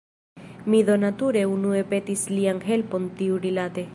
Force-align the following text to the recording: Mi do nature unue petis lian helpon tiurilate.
Mi 0.73 0.79
do 0.87 0.95
nature 1.01 1.43
unue 1.51 1.83
petis 1.93 2.25
lian 2.37 2.65
helpon 2.71 3.09
tiurilate. 3.21 3.89